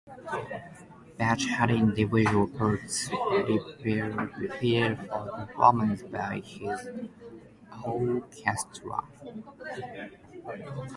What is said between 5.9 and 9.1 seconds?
by his orchestra.